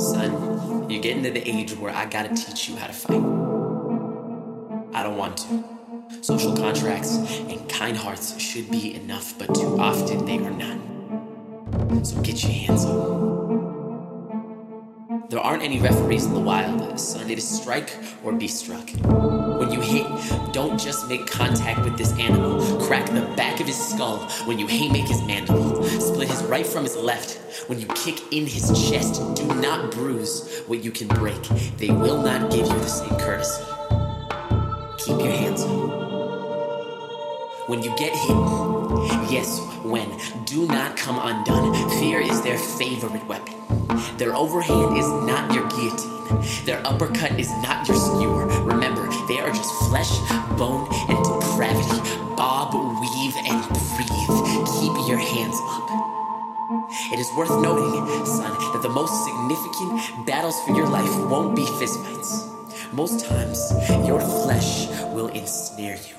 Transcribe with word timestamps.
Son, 0.00 0.88
you're 0.88 1.02
getting 1.02 1.22
to 1.24 1.30
the 1.30 1.46
age 1.46 1.72
where 1.76 1.94
I 1.94 2.06
gotta 2.06 2.34
teach 2.34 2.70
you 2.70 2.76
how 2.76 2.86
to 2.86 2.92
fight. 2.92 3.20
I 4.94 5.02
don't 5.02 5.18
want 5.18 5.36
to. 5.38 5.64
Social 6.22 6.56
contracts 6.56 7.16
and 7.16 7.68
kind 7.68 7.96
hearts 7.96 8.40
should 8.40 8.70
be 8.70 8.94
enough, 8.94 9.38
but 9.38 9.54
too 9.54 9.78
often 9.78 10.24
they 10.24 10.38
are 10.38 10.50
not. 10.50 12.06
So 12.06 12.20
get 12.22 12.42
your 12.42 12.52
hands 12.52 12.86
up. 12.86 13.29
There 15.40 15.48
aren't 15.48 15.62
any 15.62 15.80
referees 15.80 16.26
in 16.26 16.34
the 16.34 16.40
wild. 16.40 16.82
It 16.82 17.38
is 17.38 17.48
strike 17.48 17.96
or 18.22 18.30
be 18.30 18.46
struck. 18.46 18.90
When 18.90 19.72
you 19.72 19.80
hit, 19.80 20.06
don't 20.52 20.78
just 20.78 21.08
make 21.08 21.26
contact 21.26 21.82
with 21.82 21.96
this 21.96 22.12
animal. 22.18 22.60
Crack 22.82 23.06
the 23.06 23.22
back 23.38 23.58
of 23.58 23.66
his 23.66 23.78
skull 23.82 24.18
when 24.44 24.58
you 24.58 24.66
haymake 24.66 25.08
his 25.08 25.22
mandible. 25.22 25.82
Split 25.82 26.28
his 26.28 26.42
right 26.42 26.66
from 26.66 26.84
his 26.84 26.94
left. 26.94 27.38
When 27.70 27.80
you 27.80 27.86
kick 27.86 28.20
in 28.34 28.46
his 28.46 28.68
chest, 28.90 29.34
do 29.34 29.46
not 29.46 29.90
bruise 29.92 30.62
what 30.66 30.84
you 30.84 30.90
can 30.90 31.08
break. 31.08 31.42
They 31.78 31.88
will 31.88 32.20
not 32.20 32.50
give 32.50 32.66
you 32.66 32.78
the 32.78 32.86
same 32.86 33.18
courtesy. 33.18 33.64
Keep 34.98 35.20
your 35.24 35.32
hands 35.32 35.62
up. 35.62 35.70
When 37.66 37.82
you 37.82 37.96
get 37.96 38.12
hit, 38.12 38.36
yes, 39.32 39.58
when, 39.84 40.10
do 40.44 40.66
not 40.66 40.98
come 40.98 41.18
undone. 41.18 41.72
Fear 41.98 42.20
is 42.20 42.42
their 42.42 42.58
favorite 42.58 43.26
weapon. 43.26 43.79
Their 44.18 44.34
overhand 44.34 44.96
is 44.96 45.06
not 45.26 45.52
your 45.54 45.68
guillotine. 45.68 46.64
Their 46.64 46.80
uppercut 46.86 47.38
is 47.38 47.50
not 47.62 47.88
your 47.88 47.96
skewer. 47.96 48.46
Remember, 48.64 49.08
they 49.26 49.40
are 49.40 49.50
just 49.50 49.72
flesh, 49.88 50.10
bone, 50.56 50.86
and 51.08 51.18
depravity. 51.24 51.98
Bob, 52.36 52.74
weave, 52.74 53.34
and 53.46 53.62
breathe. 53.96 54.36
Keep 54.78 54.94
your 55.08 55.18
hands 55.18 55.56
up. 55.60 55.90
It 57.12 57.18
is 57.18 57.28
worth 57.36 57.50
noting, 57.50 58.26
son, 58.26 58.52
that 58.72 58.80
the 58.82 58.88
most 58.88 59.24
significant 59.24 60.26
battles 60.26 60.60
for 60.64 60.74
your 60.76 60.88
life 60.88 61.10
won't 61.28 61.56
be 61.56 61.62
fistfights. 61.62 62.46
Most 62.92 63.26
times, 63.26 63.72
your 64.06 64.20
flesh 64.20 64.88
will 65.14 65.28
ensnare 65.28 65.96
you. 65.96 66.14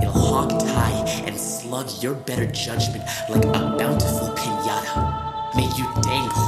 It'll 0.00 0.12
hog 0.12 0.58
tie 0.60 1.04
and 1.26 1.38
slug 1.38 1.90
your 2.02 2.14
better 2.14 2.46
judgment 2.46 3.04
like 3.28 3.44
a 3.44 3.76
bountiful 3.78 4.28
pinata. 4.36 5.54
May 5.56 5.68
you 5.76 5.86
dangle 6.02 6.45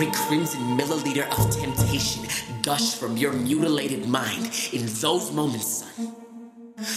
every 0.00 0.12
crimson 0.12 0.60
milliliter 0.78 1.26
of 1.36 1.50
temptation 1.50 2.24
gush 2.62 2.94
from 2.94 3.16
your 3.16 3.32
mutilated 3.32 4.06
mind 4.06 4.48
in 4.72 4.86
those 5.00 5.32
moments, 5.32 5.82
son. 5.82 6.06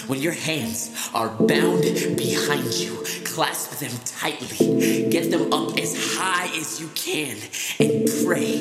When 0.06 0.22
your 0.22 0.34
hands 0.34 1.10
are 1.12 1.30
bound 1.30 1.82
behind 2.16 2.72
you, 2.76 3.04
clasp 3.26 3.80
them 3.80 3.92
tightly, 4.06 5.10
get 5.10 5.32
them 5.32 5.52
up 5.52 5.80
as 5.80 6.16
high 6.16 6.46
as 6.56 6.80
you 6.80 6.90
can, 6.94 7.38
and 7.80 8.08
pray 8.24 8.60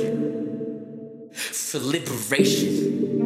for 1.34 1.78
liberation, 1.80 3.20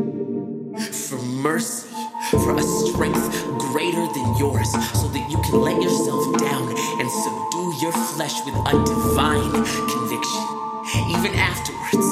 for 0.90 1.22
mercy 1.22 1.90
for 2.30 2.56
a 2.56 2.62
strength 2.62 3.30
greater 3.70 4.06
than 4.14 4.36
yours, 4.36 4.72
so 4.98 5.06
that 5.14 5.30
you 5.30 5.38
can 5.42 5.60
let 5.60 5.80
yourself 5.80 6.38
down 6.40 6.74
and 6.98 7.08
subdue 7.08 7.72
your 7.80 7.92
flesh 7.92 8.34
with 8.44 8.56
a 8.66 8.72
divine 8.84 9.64
conviction. 9.86 10.63
Even 10.94 11.34
afterwards, 11.34 12.08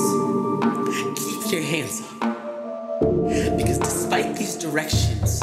keep 1.16 1.52
your 1.52 1.62
hands 1.62 2.02
up. 2.20 3.56
Because 3.56 3.78
despite 3.78 4.36
these 4.36 4.56
directions, 4.56 5.40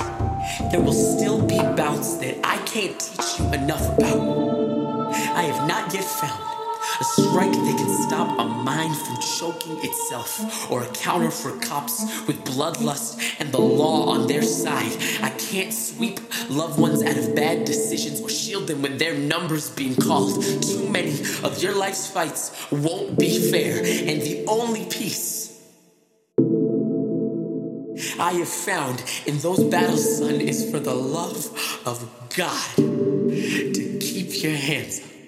there 0.72 0.82
will 0.82 0.94
still 0.94 1.42
be 1.46 1.58
bouts 1.58 2.16
that 2.18 2.38
I 2.44 2.58
can't 2.66 3.00
teach 3.00 3.40
you 3.40 3.54
enough 3.54 3.98
about. 3.98 5.14
I 5.14 5.44
have 5.44 5.68
not 5.68 5.94
yet 5.94 6.04
found 6.04 6.59
a 7.00 7.04
strike 7.04 7.52
that 7.52 7.76
can 7.78 7.90
stop 8.08 8.40
a 8.40 8.46
mind 8.46 8.96
from 8.96 9.18
choking 9.22 9.78
itself, 9.84 10.70
or 10.72 10.84
a 10.84 10.88
counter 10.88 11.32
for 11.32 11.58
cops 11.60 12.02
with 12.28 12.44
bloodlust 12.44 13.20
and 13.40 13.52
the 13.52 13.62
law 13.62 14.10
on 14.10 14.28
their 14.28 14.42
side. 14.42 14.92
I 15.22 15.30
can't 15.30 15.74
sweep 15.74 16.20
loved 16.50 16.80
ones 16.80 17.02
out 17.04 17.18
of 17.18 17.36
bad 17.36 17.66
decisions 17.66 18.22
or 18.22 18.30
shield 18.30 18.68
them 18.68 18.82
when 18.82 18.98
their 18.98 19.18
number's 19.18 19.70
being 19.70 19.96
called. 19.96 20.44
Too 20.44 20.90
many 20.90 21.20
of 21.44 21.62
your 21.62 21.76
life's 21.76 22.08
fights 22.12 22.68
won't 22.72 23.18
be 23.18 23.50
fair, 23.50 23.78
and 23.78 24.22
the 24.22 24.46
only 24.48 24.86
peace 24.86 25.48
I 28.20 28.34
have 28.34 28.50
found 28.50 29.04
in 29.26 29.40
those 29.40 29.64
battles, 29.64 30.18
son, 30.18 30.42
is 30.42 30.70
for 30.70 30.80
the 30.80 30.94
love 30.94 31.48
of 31.86 32.10
God 32.36 32.76
to 32.76 33.98
keep 34.02 34.44
your 34.44 34.54
hands 34.54 35.00
up. 35.00 35.19